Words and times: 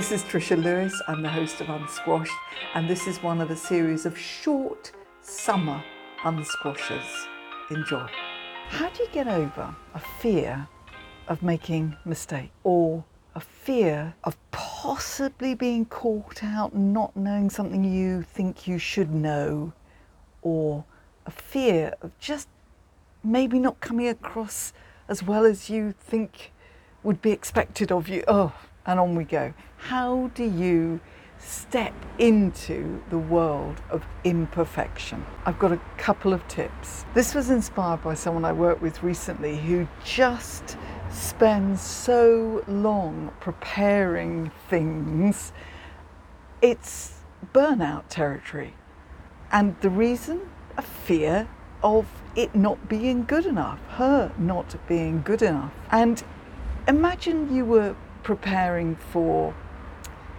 This 0.00 0.12
is 0.12 0.22
Trisha 0.22 0.56
Lewis. 0.56 0.98
I'm 1.08 1.20
the 1.20 1.28
host 1.28 1.60
of 1.60 1.66
Unsquashed, 1.66 2.32
and 2.72 2.88
this 2.88 3.06
is 3.06 3.22
one 3.22 3.38
of 3.42 3.50
a 3.50 3.54
series 3.54 4.06
of 4.06 4.16
short 4.16 4.92
summer 5.20 5.84
unsquashers. 6.24 7.26
Enjoy. 7.70 8.06
How 8.70 8.88
do 8.88 9.02
you 9.02 9.10
get 9.12 9.28
over 9.28 9.76
a 9.92 9.98
fear 9.98 10.66
of 11.28 11.42
making 11.42 11.98
mistake 12.06 12.50
or 12.64 13.04
a 13.34 13.40
fear 13.40 14.14
of 14.24 14.38
possibly 14.52 15.54
being 15.54 15.84
caught 15.84 16.42
out, 16.42 16.74
not 16.74 17.14
knowing 17.14 17.50
something 17.50 17.84
you 17.84 18.22
think 18.22 18.66
you 18.66 18.78
should 18.78 19.12
know, 19.12 19.70
or 20.40 20.82
a 21.26 21.30
fear 21.30 21.92
of 22.00 22.18
just 22.18 22.48
maybe 23.22 23.58
not 23.58 23.80
coming 23.80 24.08
across 24.08 24.72
as 25.08 25.22
well 25.22 25.44
as 25.44 25.68
you 25.68 25.92
think 25.92 26.52
would 27.02 27.20
be 27.20 27.32
expected 27.32 27.92
of 27.92 28.08
you? 28.08 28.24
Oh, 28.26 28.54
and 28.86 28.98
on 29.00 29.14
we 29.14 29.24
go. 29.24 29.52
How 29.76 30.30
do 30.34 30.44
you 30.44 31.00
step 31.38 31.94
into 32.18 33.02
the 33.10 33.18
world 33.18 33.80
of 33.90 34.04
imperfection? 34.24 35.24
I've 35.46 35.58
got 35.58 35.72
a 35.72 35.80
couple 35.96 36.32
of 36.32 36.46
tips. 36.48 37.04
This 37.14 37.34
was 37.34 37.50
inspired 37.50 38.02
by 38.02 38.14
someone 38.14 38.44
I 38.44 38.52
worked 38.52 38.82
with 38.82 39.02
recently 39.02 39.56
who 39.56 39.88
just 40.04 40.76
spends 41.10 41.80
so 41.80 42.62
long 42.68 43.32
preparing 43.40 44.50
things. 44.68 45.52
It's 46.62 47.20
burnout 47.54 48.04
territory. 48.08 48.74
And 49.52 49.76
the 49.80 49.90
reason? 49.90 50.40
A 50.76 50.82
fear 50.82 51.48
of 51.82 52.06
it 52.36 52.54
not 52.54 52.88
being 52.88 53.24
good 53.24 53.46
enough, 53.46 53.80
her 53.88 54.32
not 54.38 54.76
being 54.86 55.22
good 55.22 55.42
enough. 55.42 55.72
And 55.90 56.22
imagine 56.86 57.54
you 57.54 57.64
were 57.64 57.96
preparing 58.22 58.96
for 58.96 59.54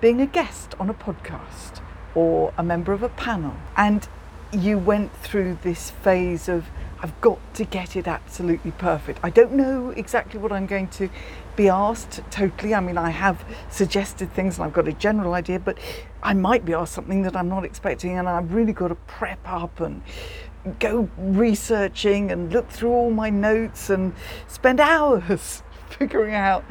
being 0.00 0.20
a 0.20 0.26
guest 0.26 0.74
on 0.78 0.90
a 0.90 0.94
podcast 0.94 1.80
or 2.14 2.52
a 2.56 2.62
member 2.62 2.92
of 2.92 3.02
a 3.02 3.08
panel 3.08 3.54
and 3.76 4.08
you 4.52 4.78
went 4.78 5.12
through 5.16 5.58
this 5.62 5.90
phase 5.90 6.48
of 6.48 6.70
I've 7.00 7.20
got 7.20 7.38
to 7.54 7.64
get 7.64 7.96
it 7.96 8.08
absolutely 8.08 8.70
perfect. 8.70 9.20
I 9.22 9.28
don't 9.28 9.52
know 9.52 9.90
exactly 9.90 10.40
what 10.40 10.52
I'm 10.52 10.64
going 10.64 10.88
to 10.88 11.10
be 11.54 11.68
asked 11.68 12.22
totally. 12.30 12.74
I 12.74 12.80
mean, 12.80 12.96
I 12.96 13.10
have 13.10 13.44
suggested 13.68 14.32
things 14.32 14.56
and 14.56 14.64
I've 14.64 14.72
got 14.72 14.88
a 14.88 14.92
general 14.92 15.34
idea, 15.34 15.58
but 15.58 15.76
I 16.22 16.32
might 16.32 16.64
be 16.64 16.72
asked 16.72 16.94
something 16.94 17.20
that 17.22 17.36
I'm 17.36 17.48
not 17.48 17.64
expecting, 17.64 18.16
and 18.16 18.26
I've 18.26 18.54
really 18.54 18.72
got 18.72 18.88
to 18.88 18.94
prep 18.94 19.40
up 19.44 19.80
and 19.80 20.00
go 20.78 21.10
researching 21.18 22.30
and 22.30 22.50
look 22.50 22.70
through 22.70 22.92
all 22.92 23.10
my 23.10 23.28
notes 23.28 23.90
and 23.90 24.14
spend 24.48 24.80
hours 24.92 25.62
figuring 25.90 26.34
out 26.34 26.64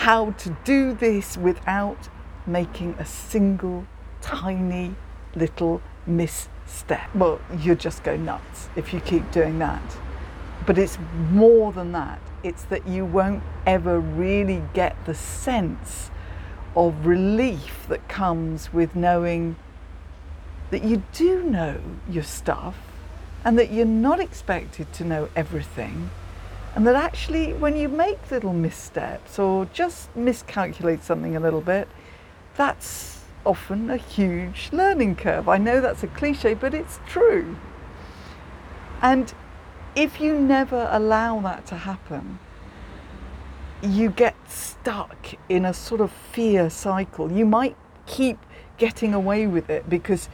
how 0.00 0.30
to 0.30 0.56
do 0.64 0.94
this 0.94 1.36
without 1.36 2.08
making 2.46 2.94
a 2.98 3.04
single 3.04 3.86
tiny 4.22 4.94
little 5.34 5.82
misstep. 6.06 7.14
Well, 7.14 7.38
you 7.58 7.74
just 7.74 8.02
go 8.02 8.16
nuts 8.16 8.70
if 8.76 8.94
you 8.94 9.00
keep 9.00 9.30
doing 9.30 9.58
that. 9.58 9.82
But 10.64 10.78
it's 10.78 10.96
more 11.30 11.70
than 11.70 11.92
that. 11.92 12.18
It's 12.42 12.62
that 12.64 12.88
you 12.88 13.04
won't 13.04 13.42
ever 13.66 14.00
really 14.00 14.62
get 14.72 14.96
the 15.04 15.14
sense 15.14 16.10
of 16.74 17.04
relief 17.04 17.84
that 17.90 18.08
comes 18.08 18.72
with 18.72 18.96
knowing 18.96 19.56
that 20.70 20.82
you 20.82 21.02
do 21.12 21.42
know 21.42 21.78
your 22.08 22.24
stuff 22.24 22.74
and 23.44 23.58
that 23.58 23.70
you're 23.70 23.84
not 23.84 24.18
expected 24.18 24.94
to 24.94 25.04
know 25.04 25.28
everything 25.36 26.08
and 26.74 26.86
that 26.86 26.94
actually, 26.94 27.52
when 27.54 27.76
you 27.76 27.88
make 27.88 28.30
little 28.30 28.52
missteps 28.52 29.38
or 29.38 29.64
just 29.66 30.14
miscalculate 30.14 31.02
something 31.02 31.36
a 31.36 31.40
little 31.40 31.60
bit, 31.60 31.88
that's 32.56 33.24
often 33.44 33.90
a 33.90 33.96
huge 33.96 34.68
learning 34.72 35.16
curve. 35.16 35.48
I 35.48 35.58
know 35.58 35.80
that's 35.80 36.02
a 36.02 36.06
cliche, 36.06 36.54
but 36.54 36.72
it's 36.74 37.00
true. 37.08 37.56
And 39.02 39.32
if 39.96 40.20
you 40.20 40.38
never 40.38 40.88
allow 40.90 41.40
that 41.40 41.66
to 41.66 41.74
happen, 41.74 42.38
you 43.82 44.10
get 44.10 44.36
stuck 44.48 45.34
in 45.48 45.64
a 45.64 45.74
sort 45.74 46.00
of 46.00 46.12
fear 46.12 46.70
cycle. 46.70 47.32
You 47.32 47.46
might 47.46 47.76
keep 48.06 48.38
getting 48.76 49.14
away 49.14 49.46
with 49.46 49.70
it 49.70 49.88
because 49.88 50.28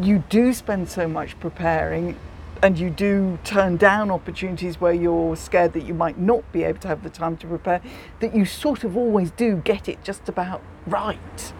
you 0.00 0.24
do 0.28 0.52
spend 0.52 0.88
so 0.88 1.06
much 1.06 1.38
preparing 1.38 2.16
and 2.62 2.78
you 2.78 2.90
do 2.90 3.38
turn 3.42 3.76
down 3.76 4.10
opportunities 4.10 4.80
where 4.80 4.92
you're 4.92 5.34
scared 5.34 5.72
that 5.72 5.84
you 5.84 5.92
might 5.92 6.16
not 6.16 6.50
be 6.52 6.62
able 6.62 6.78
to 6.78 6.88
have 6.88 7.02
the 7.02 7.10
time 7.10 7.36
to 7.38 7.46
prepare, 7.46 7.82
that 8.20 8.34
you 8.34 8.44
sort 8.44 8.84
of 8.84 8.96
always 8.96 9.32
do 9.32 9.56
get 9.56 9.88
it 9.88 10.02
just 10.04 10.28
about 10.28 10.62
right. 10.86 11.52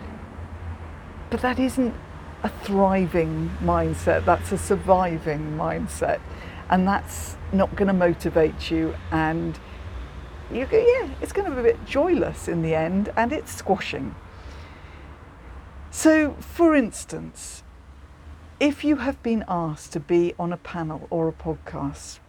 But 1.28 1.40
that 1.40 1.58
isn't 1.58 1.94
a 2.44 2.48
thriving 2.48 3.50
mindset, 3.60 4.24
that's 4.24 4.52
a 4.52 4.58
surviving 4.58 5.56
mindset. 5.56 6.20
And 6.70 6.86
that's 6.86 7.36
not 7.52 7.74
going 7.76 7.88
to 7.88 7.94
motivate 7.94 8.70
you, 8.70 8.94
and 9.10 9.58
you, 10.50 10.66
yeah, 10.70 11.08
it's 11.20 11.32
going 11.32 11.48
to 11.48 11.54
be 11.54 11.60
a 11.60 11.62
bit 11.74 11.84
joyless 11.84 12.48
in 12.48 12.62
the 12.62 12.74
end, 12.74 13.12
and 13.16 13.32
it's 13.32 13.52
squashing. 13.52 14.14
So, 15.90 16.34
for 16.40 16.74
instance, 16.74 17.62
if 18.62 18.84
you 18.84 18.94
have 18.94 19.20
been 19.24 19.44
asked 19.48 19.92
to 19.92 19.98
be 19.98 20.32
on 20.38 20.52
a 20.52 20.56
panel 20.56 21.08
or 21.10 21.26
a 21.26 21.32
podcast, 21.32 22.20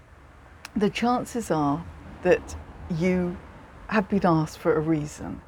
the 0.75 0.89
chances 0.89 1.51
are 1.51 1.85
that 2.23 2.55
you 2.89 3.37
have 3.85 4.09
been 4.09 4.25
asked 4.25 4.57
for 4.57 4.75
a 4.75 4.79
reason. 4.79 5.39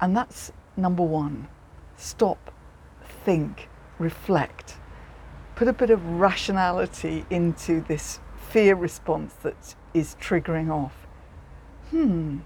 And 0.00 0.16
that's 0.16 0.52
number 0.76 1.02
one 1.02 1.48
stop, 1.96 2.52
think, 3.24 3.68
reflect, 3.98 4.76
put 5.56 5.66
a 5.66 5.72
bit 5.72 5.90
of 5.90 6.06
rationality 6.06 7.26
into 7.30 7.80
this 7.80 8.20
fear 8.36 8.76
response 8.76 9.34
that 9.42 9.74
is 9.92 10.16
triggering 10.20 10.70
off. 10.70 11.08
Hmm, 11.90 12.38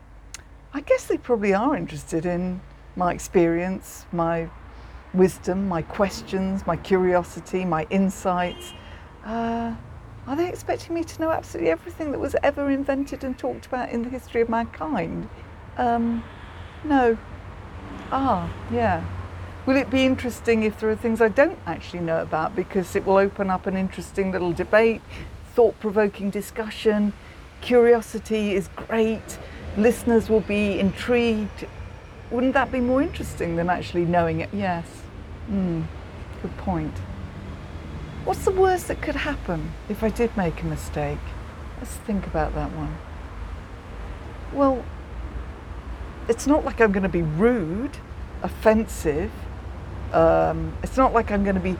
I 0.72 0.80
guess 0.80 1.04
they 1.04 1.18
probably 1.18 1.52
are 1.52 1.76
interested 1.76 2.24
in 2.24 2.62
my 2.96 3.12
experience, 3.12 4.06
my 4.12 4.48
wisdom, 5.14 5.68
my 5.68 5.82
questions, 5.82 6.66
my 6.66 6.76
curiosity, 6.76 7.64
my 7.64 7.86
insights. 7.90 8.72
Uh, 9.24 9.74
are 10.26 10.36
they 10.36 10.48
expecting 10.48 10.94
me 10.94 11.04
to 11.04 11.20
know 11.20 11.30
absolutely 11.30 11.70
everything 11.70 12.12
that 12.12 12.20
was 12.20 12.36
ever 12.42 12.70
invented 12.70 13.24
and 13.24 13.36
talked 13.36 13.66
about 13.66 13.90
in 13.90 14.02
the 14.02 14.08
history 14.08 14.40
of 14.40 14.48
mankind? 14.48 15.28
Um, 15.76 16.22
no. 16.84 17.18
Ah, 18.10 18.52
yeah. 18.70 19.04
Will 19.66 19.76
it 19.76 19.90
be 19.90 20.04
interesting 20.04 20.64
if 20.64 20.80
there 20.80 20.90
are 20.90 20.96
things 20.96 21.20
I 21.20 21.28
don't 21.28 21.58
actually 21.66 22.00
know 22.00 22.20
about 22.20 22.56
because 22.56 22.96
it 22.96 23.06
will 23.06 23.16
open 23.16 23.48
up 23.48 23.66
an 23.66 23.76
interesting 23.76 24.32
little 24.32 24.52
debate, 24.52 25.02
thought 25.54 25.78
provoking 25.78 26.30
discussion? 26.30 27.12
Curiosity 27.60 28.54
is 28.54 28.68
great, 28.74 29.38
listeners 29.76 30.28
will 30.28 30.40
be 30.40 30.80
intrigued. 30.80 31.66
Wouldn't 32.32 32.54
that 32.54 32.72
be 32.72 32.80
more 32.80 33.02
interesting 33.02 33.56
than 33.56 33.68
actually 33.68 34.06
knowing 34.06 34.40
it? 34.40 34.48
Yes. 34.54 34.86
Hmm, 35.48 35.82
good 36.40 36.56
point. 36.56 36.96
What's 38.24 38.46
the 38.46 38.52
worst 38.52 38.88
that 38.88 39.02
could 39.02 39.16
happen 39.16 39.72
if 39.90 40.02
I 40.02 40.08
did 40.08 40.34
make 40.34 40.62
a 40.62 40.66
mistake? 40.66 41.18
Let's 41.76 41.94
think 41.94 42.26
about 42.26 42.54
that 42.54 42.70
one. 42.74 42.96
Well, 44.54 44.82
it's 46.26 46.46
not 46.46 46.64
like 46.64 46.80
I'm 46.80 46.90
going 46.90 47.02
to 47.02 47.08
be 47.10 47.20
rude, 47.20 47.98
offensive. 48.42 49.30
Um, 50.14 50.74
it's 50.82 50.96
not 50.96 51.12
like 51.12 51.30
I'm 51.30 51.42
going 51.42 51.56
to 51.56 51.60
be 51.60 51.76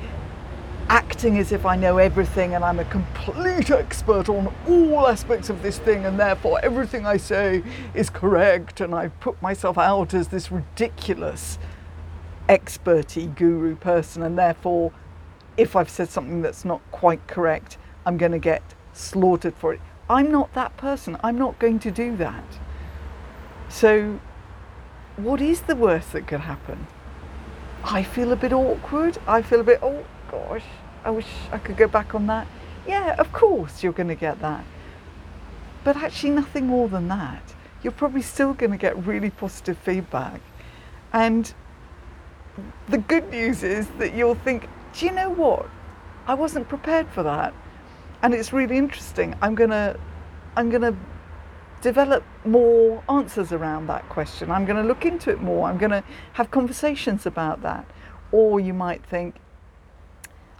acting 0.92 1.38
as 1.38 1.52
if 1.52 1.64
I 1.64 1.74
know 1.74 1.96
everything 1.96 2.54
and 2.54 2.62
I'm 2.62 2.78
a 2.78 2.84
complete 2.84 3.70
expert 3.70 4.28
on 4.28 4.54
all 4.68 5.08
aspects 5.08 5.48
of 5.48 5.62
this 5.62 5.78
thing, 5.78 6.04
and 6.04 6.20
therefore 6.20 6.60
everything 6.62 7.06
I 7.06 7.16
say 7.16 7.62
is 7.94 8.10
correct, 8.10 8.82
and 8.82 8.94
I've 8.94 9.18
put 9.18 9.40
myself 9.40 9.78
out 9.78 10.12
as 10.12 10.28
this 10.28 10.52
ridiculous 10.52 11.58
experty 12.46 13.34
guru 13.34 13.74
person, 13.74 14.22
and 14.22 14.36
therefore, 14.36 14.92
if 15.56 15.76
I've 15.76 15.88
said 15.88 16.10
something 16.10 16.42
that's 16.42 16.62
not 16.62 16.82
quite 16.90 17.26
correct, 17.26 17.78
I'm 18.04 18.18
going 18.18 18.32
to 18.32 18.38
get 18.38 18.62
slaughtered 18.92 19.54
for 19.54 19.72
it. 19.72 19.80
I'm 20.10 20.30
not 20.30 20.52
that 20.52 20.76
person. 20.76 21.16
I'm 21.24 21.38
not 21.38 21.58
going 21.58 21.78
to 21.78 21.90
do 21.90 22.14
that. 22.18 22.44
So, 23.70 24.20
what 25.16 25.40
is 25.40 25.62
the 25.62 25.76
worst 25.76 26.12
that 26.12 26.26
could 26.26 26.40
happen? 26.40 26.86
I 27.82 28.02
feel 28.02 28.30
a 28.30 28.36
bit 28.36 28.52
awkward. 28.52 29.16
I 29.26 29.40
feel 29.40 29.60
a 29.60 29.64
bit, 29.64 29.78
oh 29.82 30.04
gosh, 30.32 30.64
I 31.04 31.10
wish 31.10 31.28
I 31.52 31.58
could 31.58 31.76
go 31.76 31.86
back 31.86 32.14
on 32.14 32.26
that. 32.26 32.48
Yeah, 32.86 33.14
of 33.18 33.32
course 33.32 33.82
you're 33.82 33.92
going 33.92 34.08
to 34.08 34.16
get 34.16 34.40
that. 34.40 34.64
But 35.84 35.96
actually, 35.96 36.30
nothing 36.30 36.66
more 36.66 36.88
than 36.88 37.06
that. 37.08 37.54
You're 37.82 37.92
probably 37.92 38.22
still 38.22 38.54
going 38.54 38.72
to 38.72 38.78
get 38.78 39.06
really 39.06 39.30
positive 39.30 39.78
feedback. 39.78 40.40
And 41.12 41.52
the 42.88 42.98
good 42.98 43.30
news 43.30 43.62
is 43.62 43.86
that 43.98 44.14
you'll 44.14 44.34
think, 44.34 44.68
do 44.94 45.06
you 45.06 45.12
know 45.12 45.30
what? 45.30 45.68
I 46.26 46.34
wasn't 46.34 46.68
prepared 46.68 47.08
for 47.08 47.22
that. 47.22 47.52
And 48.22 48.34
it's 48.34 48.52
really 48.52 48.78
interesting. 48.78 49.34
I'm 49.42 49.54
gonna 49.54 49.98
I'm 50.56 50.70
gonna 50.70 50.96
develop 51.82 52.24
more 52.44 53.02
answers 53.08 53.52
around 53.52 53.88
that 53.88 54.08
question. 54.08 54.50
I'm 54.50 54.64
going 54.64 54.80
to 54.80 54.86
look 54.86 55.04
into 55.04 55.30
it 55.30 55.42
more. 55.42 55.68
I'm 55.68 55.78
going 55.78 55.90
to 55.90 56.04
have 56.34 56.50
conversations 56.50 57.26
about 57.26 57.62
that. 57.62 57.84
Or 58.30 58.60
you 58.60 58.72
might 58.72 59.04
think, 59.04 59.34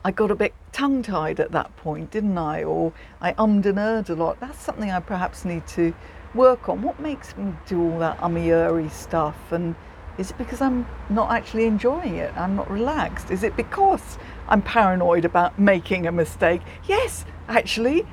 I 0.04 0.10
got 0.10 0.31
a 0.31 0.34
bit 0.34 0.52
tongue 0.72 1.02
tied 1.02 1.38
at 1.38 1.52
that 1.52 1.76
point, 1.76 2.10
didn't 2.10 2.37
I? 2.37 2.64
Or 2.64 2.93
I 3.20 3.32
ummed 3.34 3.66
and 3.66 3.78
erred 3.78 4.10
a 4.10 4.14
lot. 4.14 4.40
That's 4.40 4.58
something 4.60 4.90
I 4.90 5.00
perhaps 5.00 5.44
need 5.44 5.66
to 5.69 5.94
work 6.34 6.69
on. 6.69 6.82
What 6.82 6.99
makes 6.99 7.37
me 7.37 7.52
do 7.66 7.81
all 7.81 7.99
that 8.00 8.20
ummy 8.20 8.88
stuff? 8.88 9.37
And 9.52 9.76
is 10.19 10.31
it 10.31 10.38
because 10.38 10.60
I'm 10.60 10.87
not 11.08 11.31
actually 11.31 11.66
enjoying 11.66 12.16
it? 12.16 12.37
I'm 12.37 12.56
not 12.56 12.70
relaxed? 12.70 13.31
Is 13.31 13.44
it 13.44 13.56
because 13.56 14.19
I'm 14.49 14.60
paranoid 14.60 15.25
about 15.25 15.58
making 15.58 16.06
a 16.06 16.12
mistake? 16.12 16.62
Yes, 16.88 17.25
actually, 17.49 18.06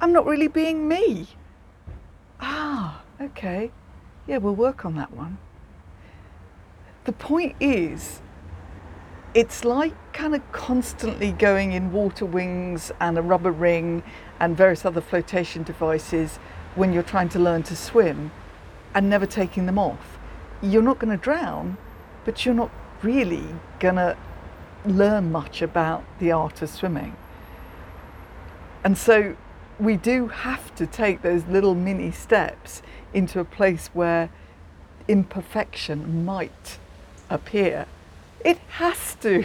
I'm 0.00 0.12
not 0.12 0.26
really 0.26 0.48
being 0.48 0.86
me. 0.86 1.28
Ah, 2.40 3.02
okay. 3.20 3.70
Yeah, 4.26 4.38
we'll 4.38 4.54
work 4.54 4.84
on 4.84 4.96
that 4.96 5.12
one. 5.12 5.38
The 7.04 7.12
point 7.12 7.56
is, 7.58 8.20
it's 9.34 9.64
like 9.64 9.94
kind 10.12 10.34
of 10.34 10.52
constantly 10.52 11.32
going 11.32 11.72
in 11.72 11.92
water 11.92 12.24
wings 12.24 12.92
and 13.00 13.18
a 13.18 13.22
rubber 13.22 13.50
ring 13.50 14.02
and 14.38 14.56
various 14.56 14.84
other 14.84 15.00
flotation 15.00 15.64
devices 15.64 16.38
when 16.76 16.92
you're 16.92 17.02
trying 17.02 17.28
to 17.28 17.40
learn 17.40 17.62
to 17.64 17.74
swim 17.74 18.30
and 18.94 19.10
never 19.10 19.26
taking 19.26 19.66
them 19.66 19.78
off. 19.78 20.18
You're 20.62 20.82
not 20.82 21.00
going 21.00 21.10
to 21.10 21.22
drown, 21.22 21.76
but 22.24 22.46
you're 22.46 22.54
not 22.54 22.70
really 23.02 23.44
going 23.80 23.96
to 23.96 24.16
learn 24.86 25.32
much 25.32 25.62
about 25.62 26.04
the 26.20 26.30
art 26.30 26.62
of 26.62 26.70
swimming. 26.70 27.16
And 28.84 28.96
so 28.96 29.36
we 29.80 29.96
do 29.96 30.28
have 30.28 30.74
to 30.76 30.86
take 30.86 31.22
those 31.22 31.44
little 31.46 31.74
mini 31.74 32.12
steps 32.12 32.82
into 33.12 33.40
a 33.40 33.44
place 33.44 33.88
where 33.88 34.30
imperfection 35.08 36.24
might 36.24 36.78
appear. 37.28 37.86
It 38.44 38.58
has 38.68 39.14
to. 39.22 39.44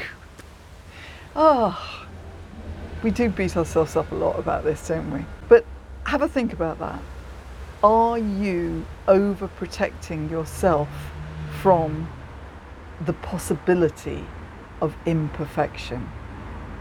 Oh, 1.34 2.06
we 3.02 3.12
do 3.12 3.30
beat 3.30 3.56
ourselves 3.56 3.96
up 3.96 4.12
a 4.12 4.16
lot 4.16 4.38
about 4.38 4.66
this, 4.66 4.86
don't 4.90 5.10
we? 5.12 5.26
But 5.48 5.66
have 6.06 6.22
a 6.22 6.28
think 6.28 6.52
about 6.52 6.80
that. 6.80 7.02
Are 7.82 8.18
you 8.18 8.86
overprotecting 9.08 10.30
yourself 10.30 10.90
from 11.62 12.10
the 13.06 13.14
possibility 13.14 14.26
of 14.82 14.94
imperfection? 15.06 16.10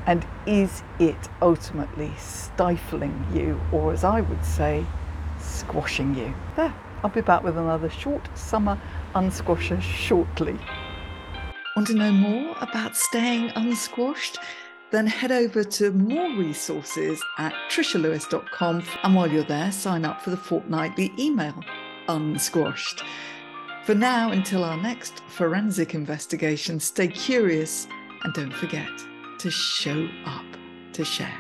And 0.07 0.27
is 0.45 0.83
it 0.99 1.29
ultimately 1.41 2.11
stifling 2.19 3.27
you, 3.33 3.61
or 3.71 3.93
as 3.93 4.03
I 4.03 4.23
would 4.23 4.45
say, 4.45 4.85
squashing 5.39 6.17
you? 6.17 6.35
There, 6.57 6.75
I'll 7.05 7.11
be 7.11 7.21
back 7.21 7.45
with 7.45 7.57
another 7.57 7.91
short 7.91 8.29
summer 8.37 8.77
unsquasher 9.15 9.81
shortly. 9.81 10.59
Want 11.79 11.87
to 11.87 11.95
know 11.95 12.11
more 12.11 12.57
about 12.61 12.97
staying 12.97 13.51
unsquashed? 13.51 14.37
Then 14.91 15.07
head 15.07 15.31
over 15.31 15.63
to 15.63 15.93
more 15.93 16.29
resources 16.37 17.23
at 17.39 17.55
trishalewis.com. 17.71 18.83
And 19.05 19.15
while 19.15 19.31
you're 19.31 19.45
there, 19.45 19.71
sign 19.71 20.05
up 20.05 20.21
for 20.21 20.31
the 20.31 20.37
fortnightly 20.37 21.13
email, 21.21 21.55
Unsquashed. 22.09 23.05
For 23.85 23.95
now, 23.95 24.33
until 24.33 24.65
our 24.65 24.77
next 24.77 25.23
forensic 25.29 25.95
investigation, 25.95 26.81
stay 26.81 27.07
curious 27.07 27.87
and 28.25 28.35
don't 28.35 28.53
forget 28.53 28.91
to 29.39 29.49
show 29.49 30.09
up 30.27 30.47
to 30.95 31.05
share. 31.05 31.39